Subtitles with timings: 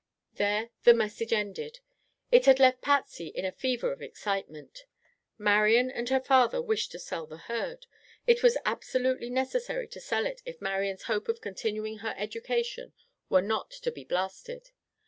[0.33, 1.79] There the message ended.
[2.31, 4.85] It had left Patsy in a fever of excitement.
[5.37, 7.85] Marian and her father wished to sell the herd.
[8.25, 12.93] It was absolutely necessary to sell it if Marian's hopes of continuing her education
[13.29, 14.71] were not to be blasted.